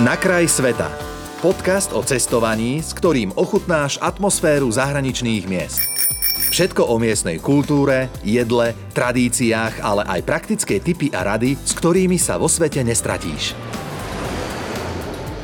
[0.00, 0.88] Na kraj sveta.
[1.44, 5.84] Podcast o cestovaní, s ktorým ochutnáš atmosféru zahraničných miest.
[6.48, 12.40] Všetko o miestnej kultúre, jedle, tradíciách, ale aj praktické tipy a rady, s ktorými sa
[12.40, 13.52] vo svete nestratíš.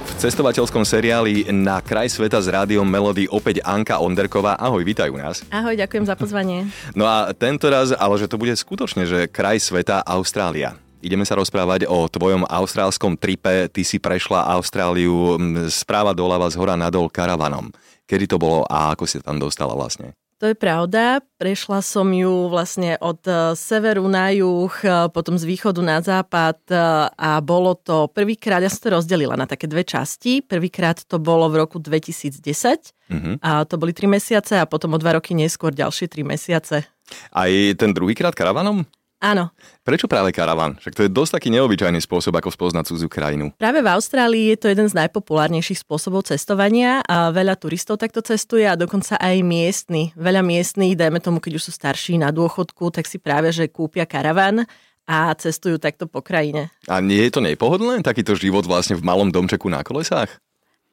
[0.08, 4.56] V cestovateľskom seriáli Na kraj sveta s rádiom Melody opäť Anka Onderková.
[4.56, 5.44] Ahoj, vítajú nás.
[5.52, 6.72] Ahoj, ďakujem za pozvanie.
[6.96, 10.87] No a tento raz, ale že to bude skutočne, že kraj sveta Austrália.
[10.98, 13.70] Ideme sa rozprávať o tvojom austrálskom tripe.
[13.70, 15.38] Ty si prešla Austráliu
[15.70, 17.70] správa doľava z hora nadol karavanom.
[18.08, 20.16] Kedy to bolo a ako si tam dostala vlastne?
[20.38, 21.18] To je pravda.
[21.34, 26.62] Prešla som ju vlastne od e, severu na juh, e, potom z východu na západ
[26.70, 26.78] e,
[27.10, 30.38] a bolo to prvýkrát, ja som to rozdelila na také dve časti.
[30.46, 33.34] Prvýkrát to bolo v roku 2010 uh-huh.
[33.42, 36.86] a to boli tri mesiace a potom o dva roky neskôr ďalšie tri mesiace.
[37.34, 38.86] Aj ten druhýkrát karavanom?
[39.18, 39.50] Áno.
[39.82, 40.78] Prečo práve karavan?
[40.78, 43.50] Však to je dosť taký neobyčajný spôsob, ako spoznať cudzú krajinu.
[43.58, 48.62] Práve v Austrálii je to jeden z najpopulárnejších spôsobov cestovania a veľa turistov takto cestuje
[48.62, 50.14] a dokonca aj miestni.
[50.14, 54.06] Veľa miestnych, dajme tomu, keď už sú starší na dôchodku, tak si práve, že kúpia
[54.06, 54.62] karavan
[55.08, 56.70] a cestujú takto po krajine.
[56.86, 60.30] A nie je to nepohodlné, takýto život vlastne v malom domčeku na kolesách?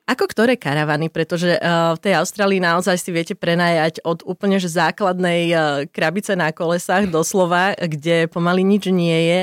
[0.05, 4.69] Ako ktoré karavany, pretože uh, v tej Austrálii naozaj si viete prenajať od úplne že
[4.69, 9.39] základnej uh, krabice na kolesách doslova, kde pomaly nič nie je,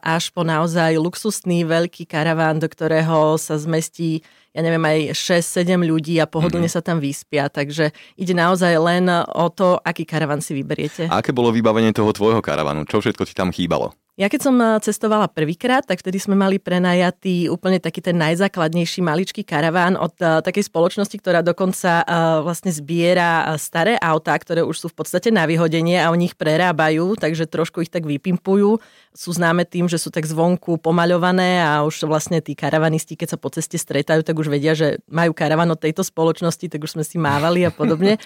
[0.00, 4.24] až po naozaj luxusný veľký karaván, do ktorého sa zmestí
[4.56, 6.80] ja neviem, aj 6-7 ľudí a pohodlne mm-hmm.
[6.80, 7.52] sa tam vyspia.
[7.52, 11.12] Takže ide naozaj len o to, aký karavan si vyberiete.
[11.12, 12.88] A aké bolo vybavenie toho tvojho karavanu?
[12.88, 13.92] Čo všetko ti tam chýbalo?
[14.16, 19.04] Ja keď som eh, cestovala prvýkrát, tak vtedy sme mali prenajatý úplne taký ten najzákladnejší
[19.04, 24.80] maličký karaván od uh, takej spoločnosti, ktorá dokonca uh, vlastne zbiera staré autá, ktoré už
[24.80, 28.80] sú v podstate na vyhodenie a oni ich prerábajú, takže trošku ich tak vypimpujú.
[29.12, 33.38] Sú známe tým, že sú tak zvonku pomaľované a už vlastne tí karavanisti, keď sa
[33.40, 37.04] po ceste stretajú, tak už vedia, že majú karavan od tejto spoločnosti, tak už sme
[37.04, 38.16] si mávali a podobne.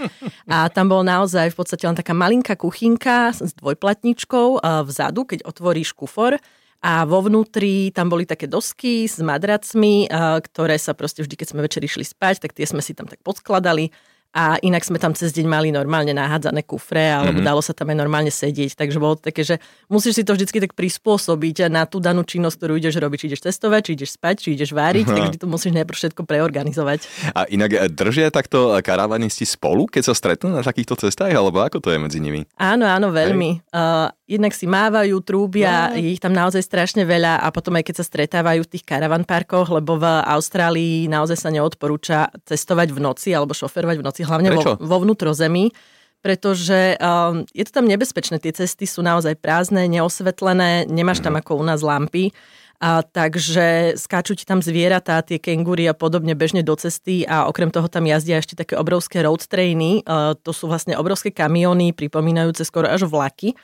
[0.46, 5.46] A tam bolo naozaj v podstate len taká malinká kuchynka s dvojplatničkou uh, vzadu, keď
[5.46, 6.36] otvorí otvoríš kufor
[6.80, 10.08] a vo vnútri tam boli také dosky s madracmi,
[10.44, 13.20] ktoré sa proste vždy, keď sme večer išli spať, tak tie sme si tam tak
[13.20, 13.92] podskladali
[14.30, 17.50] a inak sme tam cez deň mali normálne nahádzané kufre alebo mm-hmm.
[17.50, 18.78] dalo sa tam aj normálne sedieť.
[18.78, 19.58] Takže bolo to také, že
[19.90, 23.18] musíš si to vždy tak prispôsobiť na tú danú činnosť, ktorú ideš robiť.
[23.18, 27.10] Či ideš testovať, či ideš spať, či ideš váriť, takže to musíš najprv všetko preorganizovať.
[27.34, 31.82] A inak e, držia takto karavanisti spolu, keď sa stretnú na takýchto cestách, alebo ako
[31.82, 32.46] to je medzi nimi?
[32.54, 33.66] Áno, áno, veľmi.
[33.74, 35.98] Uh, jednak si mávajú, trúbia, no.
[35.98, 39.26] je ich tam naozaj strašne veľa a potom aj keď sa stretávajú v tých karavan
[39.26, 44.54] parkoch, lebo v Austrálii naozaj sa neodporúča cestovať v noci alebo šoferovať v noci, hlavne
[44.54, 45.74] vo, vo vnútrozemí
[46.20, 48.36] pretože um, je to tam nebezpečné.
[48.44, 52.36] Tie cesty sú naozaj prázdne, neosvetlené, nemáš tam ako u nás lampy.
[52.80, 57.68] A takže skáču ti tam zvieratá, tie kengúry a podobne bežne do cesty a okrem
[57.68, 60.04] toho tam jazdia ešte také obrovské road trainy.
[60.04, 63.56] Uh, to sú vlastne obrovské kamiony, pripomínajúce skoro až vlaky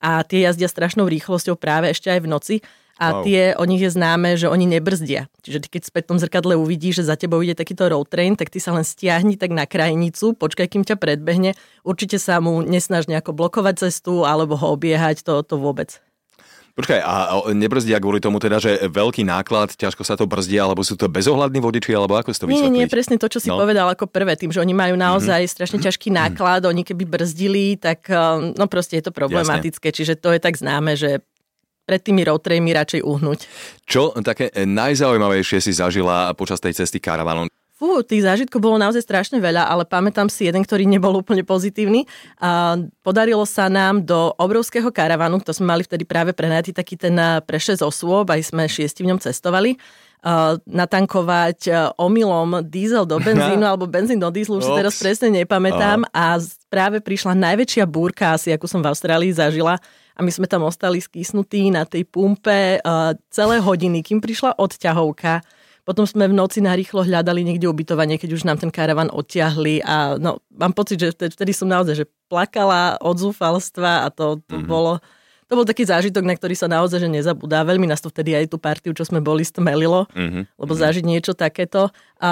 [0.00, 2.56] a tie jazdia strašnou rýchlosťou práve ešte aj v noci.
[3.00, 3.24] A wow.
[3.24, 5.32] tie, o nich je známe, že oni nebrzdia.
[5.40, 8.52] Čiže ty keď v tom zrkadle uvidíš, že za tebou ide takýto road train, tak
[8.52, 11.56] ty sa len stiahni tak na krajnicu, počkaj, kým ťa predbehne.
[11.80, 15.96] Určite sa mu nesnaž nejako blokovať cestu alebo ho obiehať, to, to vôbec.
[16.70, 17.14] Počkaj, a
[17.50, 21.58] nebrzdia kvôli tomu teda, že veľký náklad, ťažko sa to brzdí, alebo sú to bezohľadní
[21.58, 22.70] vodiči, alebo ako si to vysvetliť?
[22.70, 23.58] Nie, nie, presne to, čo si no.
[23.58, 25.02] povedal ako prvé, tým, že oni majú mhm.
[25.02, 25.54] naozaj mm-hmm.
[25.58, 26.16] strašne ťažký mhm.
[26.16, 26.72] náklad, mm-hmm.
[26.72, 29.98] oni keby brzdili, tak um, no proste je to problematické, Jasne.
[29.98, 31.20] čiže to je tak známe, že
[31.90, 33.50] pred tými roadtraymi radšej uhnúť.
[33.82, 37.50] Čo také najzaujímavejšie si zažila počas tej cesty karavanom?
[37.80, 42.04] Fú, tých zážitkov bolo naozaj strašne veľa, ale pamätám si jeden, ktorý nebol úplne pozitívny.
[42.36, 47.16] A podarilo sa nám do obrovského karavanu, to sme mali vtedy práve prenajatý taký ten
[47.40, 53.16] pre 6 osôb, aj sme šiesti v ňom cestovali, uh, natankovať uh, omylom diesel do
[53.24, 56.04] benzínu alebo benzín do dízlu, už si teraz presne nepamätám.
[56.12, 56.36] A
[56.68, 59.80] práve prišla najväčšia búrka asi, akú som v Austrálii zažila
[60.12, 65.59] a my sme tam ostali skysnutí na tej pumpe uh, celé hodiny, kým prišla odťahovka
[65.90, 70.14] potom sme v noci narýchlo hľadali niekde ubytovanie, keď už nám ten karavan odtiahli a
[70.22, 74.54] no, mám pocit, že vtedy, vtedy som naozaj že plakala od zúfalstva a to, to
[74.54, 74.70] mm-hmm.
[74.70, 75.02] bolo
[75.50, 77.66] to bol taký zážitok, na ktorý sa naozaj že nezabudá.
[77.66, 80.54] Veľmi nás to vtedy aj tú partiu, čo sme boli, stmelilo, mm-hmm.
[80.62, 80.84] lebo mm-hmm.
[80.86, 81.90] zažiť niečo takéto
[82.22, 82.30] a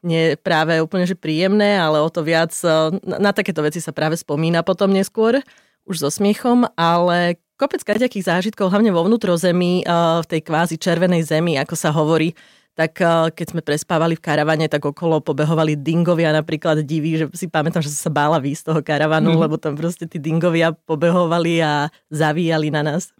[0.00, 2.56] nie práve úplne že príjemné, ale o to viac
[3.04, 5.44] na, na takéto veci sa práve spomína potom neskôr,
[5.84, 9.84] už so smiechom, ale kopec kaďakých zážitkov, hlavne vo vnútrozemí,
[10.24, 12.36] v tej kvázi červenej zemi, ako sa hovorí,
[12.76, 17.48] tak uh, keď sme prespávali v karavane, tak okolo pobehovali dingovia napríklad diví, že si
[17.48, 19.40] pamätám, že som sa bála výjsť z toho karavanu, mm.
[19.40, 23.16] lebo tam proste tí dingovia pobehovali a zavíjali na nás.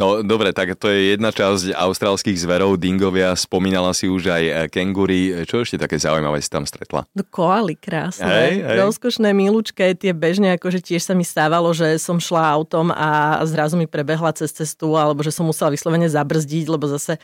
[0.00, 4.54] No dobre, tak to je jedna časť austrálskych zverov, dingovia, spomínala si už aj eh,
[4.72, 5.44] kengury.
[5.44, 7.04] Čo ešte také zaujímavé si tam stretla?
[7.12, 8.80] No koaly krásne, hej, hej.
[8.80, 13.76] rozkošné milučké, tie bežne, akože tiež sa mi stávalo, že som šla autom a zrazu
[13.76, 17.20] mi prebehla cez cestu, alebo že som musela vyslovene zabrzdiť, lebo zase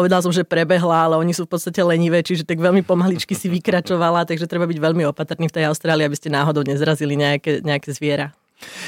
[0.00, 3.52] Povedal som, že prebehla, ale oni sú v podstate lenivé, čiže tak veľmi pomaličky si
[3.52, 7.92] vykračovala, takže treba byť veľmi opatrný v tej Austrálii, aby ste náhodou nezrazili nejaké, nejaké
[7.92, 8.32] zviera.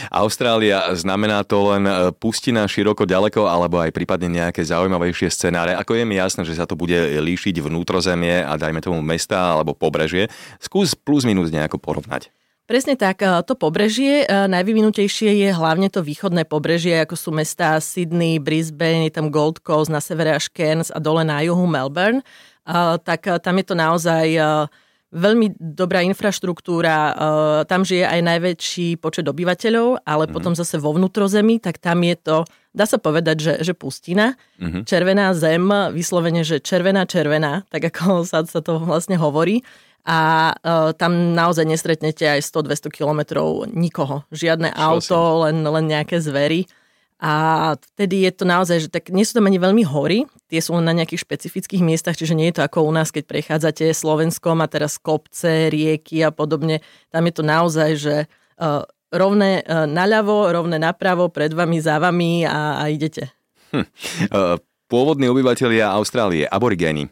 [0.08, 5.76] Austrália, znamená to len e, pustina široko ďaleko alebo aj prípadne nejaké zaujímavejšie scenáre?
[5.76, 9.76] Ako je mi jasné, že sa to bude líšiť vnútrozemie a dajme tomu mesta alebo
[9.76, 10.32] pobrežie.
[10.64, 12.32] Skús plus minus nejako porovnať.
[12.72, 17.76] Presne tak, e, to pobrežie, e, najvyvinutejšie je hlavne to východné pobrežie, ako sú mesta
[17.76, 22.24] Sydney, Brisbane, je tam Gold Coast, na severe až Cairns a dole na juhu Melbourne.
[23.04, 24.24] Tak tam je to naozaj
[25.10, 27.10] veľmi dobrá infraštruktúra,
[27.66, 30.32] tam žije aj najväčší počet obyvateľov, ale mm.
[30.32, 32.36] potom zase vo vnútrozemí, tak tam je to,
[32.70, 34.86] dá sa povedať, že, že pustina, mm-hmm.
[34.88, 39.60] červená zem, vyslovene, že červená, červená, tak ako sa, sa to vlastne hovorí.
[40.02, 44.26] A uh, tam naozaj nestretnete aj 100-200 kilometrov nikoho.
[44.34, 46.66] Žiadne Čo auto, len, len nejaké zvery.
[47.22, 47.32] A
[47.78, 50.90] vtedy je to naozaj, že tak nie sú tam ani veľmi hory, tie sú len
[50.90, 54.66] na nejakých špecifických miestach, čiže nie je to ako u nás, keď prechádzate Slovenskom a
[54.66, 56.82] teraz kopce, rieky a podobne.
[57.14, 58.14] Tam je to naozaj, že
[58.58, 58.82] uh,
[59.14, 63.30] rovné uh, naľavo, rovné napravo, pred vami, za vami a, a idete.
[63.70, 63.86] Hm.
[64.34, 64.58] Uh,
[64.90, 67.06] pôvodní obyvateľia Austrálie, aborigéni.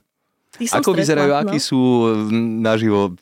[0.68, 1.38] Ako stretla, vyzerajú, no?
[1.40, 1.80] akí sú
[2.60, 3.16] naživo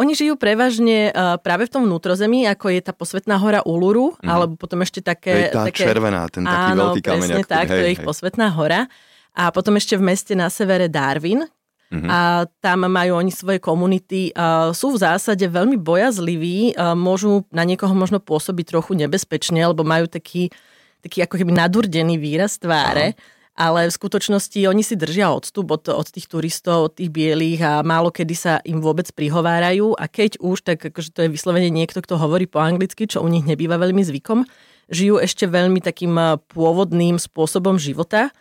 [0.00, 4.28] oni žijú prevažne uh, práve v tom vnútrozemí, ako je tá posvetná hora Uluru, mm.
[4.32, 5.50] alebo potom ešte také...
[5.50, 7.28] Hej, tá také, červená, ten taký áno, veľký kameň.
[7.36, 8.08] Áno, tak, hej, to je ich hej.
[8.08, 8.88] posvetná hora.
[9.36, 11.44] A potom ešte v meste na severe Darwin,
[11.90, 12.06] Mm-hmm.
[12.06, 14.30] A tam majú oni svoje komunity.
[14.30, 19.82] Uh, sú v zásade veľmi bojazliví, uh, môžu na niekoho možno pôsobiť trochu nebezpečne, lebo
[19.82, 20.54] majú taký,
[21.02, 23.18] taký ako keby nadurdený výraz tváre.
[23.18, 27.60] Aha ale v skutočnosti oni si držia odstup od, od tých turistov, od tých bielých
[27.60, 31.68] a málo kedy sa im vôbec prihovárajú a keď už, tak akože to je vyslovene
[31.68, 34.48] niekto, kto hovorí po anglicky, čo u nich nebýva veľmi zvykom.
[34.88, 38.32] Žijú ešte veľmi takým eh, pôvodným spôsobom života.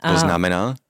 [0.00, 0.80] To znamená?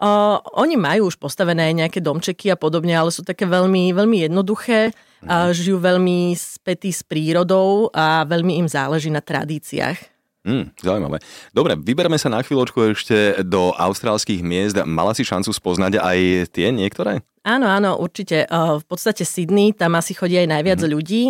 [0.00, 4.96] Uh, oni majú už postavené nejaké domčeky a podobne, ale sú také veľmi, veľmi jednoduché,
[4.96, 10.19] uh, žijú veľmi spätí s prírodou a veľmi im záleží na tradíciách.
[10.40, 11.20] Mm, zaujímavé.
[11.52, 14.72] Dobre, vyberme sa na chvíľočku ešte do austrálskych miest.
[14.88, 16.18] Mala si šancu spoznať aj
[16.56, 17.20] tie niektoré?
[17.44, 18.48] Áno, áno, určite.
[18.52, 20.88] V podstate Sydney, tam asi chodí aj najviac mm.
[20.88, 21.22] ľudí.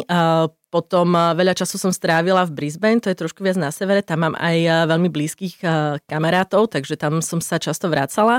[0.70, 4.06] Potom veľa času som strávila v Brisbane, to je trošku viac na severe.
[4.06, 5.58] Tam mám aj veľmi blízkych
[6.06, 8.38] kamarátov, takže tam som sa často vracala.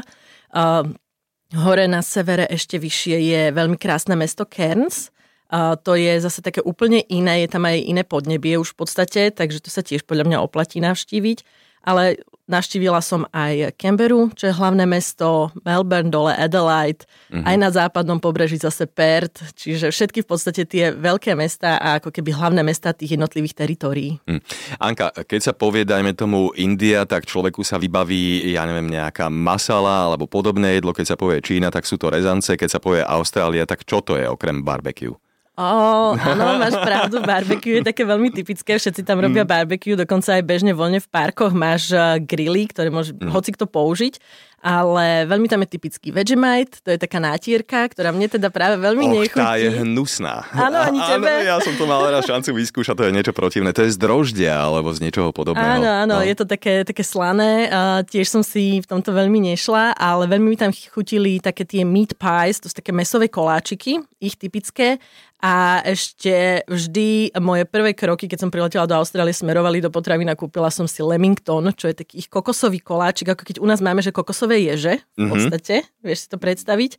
[1.51, 5.11] Hore na severe ešte vyššie je veľmi krásne mesto Cairns,
[5.51, 9.21] a to je zase také úplne iné, je tam aj iné podnebie už v podstate,
[9.35, 11.43] takže to sa tiež podľa mňa oplatí navštíviť.
[11.81, 17.41] Ale navštívila som aj Canberru, čo je hlavné mesto, Melbourne, dole Adelaide, mm-hmm.
[17.41, 22.13] aj na západnom pobreží zase Perth, čiže všetky v podstate tie veľké mesta a ako
[22.13, 24.21] keby hlavné mesta tých jednotlivých teritórií.
[24.29, 24.45] Mm.
[24.77, 30.11] Anka, keď sa povie, dajme tomu India, tak človeku sa vybaví, ja neviem, nejaká masala
[30.11, 33.65] alebo podobné jedlo, keď sa povie Čína, tak sú to rezance, keď sa povie Austrália,
[33.65, 35.17] tak čo to je okrem barbecue?
[35.59, 39.51] Oh, áno, máš pravdu, barbecue je také veľmi typické, všetci tam robia mm.
[39.51, 43.35] barbecue, dokonca aj bežne voľne v parkoch máš eh, grily, ktoré môže mm.
[43.35, 44.15] hoci kto použiť
[44.61, 49.05] ale veľmi tam je typický Vegemite, to je taká nátierka, ktorá mne teda práve veľmi
[49.09, 49.41] Och, nechutí.
[49.41, 50.45] tá je hnusná.
[50.53, 51.33] Áno, ani tebe.
[51.33, 53.73] Áno, ja som to mal raz šancu vyskúšať, to je niečo protivné.
[53.73, 55.81] To je z droždia alebo z niečoho podobného.
[55.81, 56.25] Áno, áno, no.
[56.25, 57.73] je to také, také slané.
[57.73, 61.81] Uh, tiež som si v tomto veľmi nešla, ale veľmi mi tam chutili také tie
[61.81, 65.01] meat pies, to sú také mesové koláčiky, ich typické.
[65.41, 70.37] A ešte vždy moje prvé kroky, keď som priletela do Austrálie, smerovali do potravy a
[70.37, 74.05] kúpila som si Lemington, čo je taký ich kokosový koláčik, ako keď u nás máme,
[74.05, 75.31] že kokosové ježe v mhm.
[75.33, 76.05] podstate, mm-hmm.
[76.05, 76.91] vieš si to predstaviť,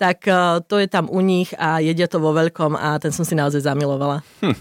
[0.00, 3.22] tak uh, to je tam u nich a jedia to vo veľkom a ten som
[3.22, 4.24] si naozaj zamilovala.
[4.42, 4.56] Hm.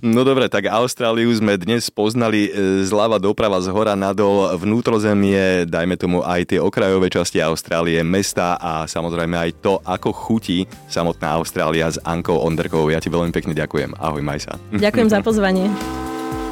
[0.00, 6.00] No dobre, tak Austráliu sme dnes poznali e, zľava doprava, z hora nadol, vnútrozemie, dajme
[6.00, 11.92] tomu aj tie okrajové časti Austrálie, mesta a samozrejme aj to, ako chutí samotná Austrália
[11.92, 12.92] s Ankou Ondrkou Ďakou.
[12.92, 13.96] Ja ti veľmi pekne ďakujem.
[13.96, 14.60] Ahoj, Majsa.
[14.76, 15.72] Ďakujem za pozvanie.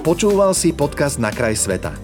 [0.01, 2.04] Počúval si podcast Na kraj sveta.